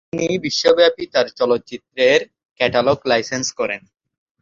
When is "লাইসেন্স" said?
3.05-3.47